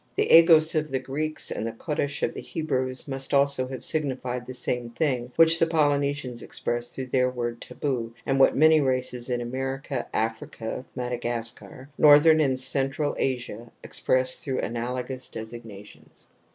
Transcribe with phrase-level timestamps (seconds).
[0.15, 4.03] The a^yo's of the Greeks and the Kodaush of the Hebrews must also have sig
[4.05, 8.55] nified the same thing which the Polynesians ex press through their word taboo and what
[8.55, 16.29] many races in America, Africa (Madagascar), North and Central Asia express through analogous designations.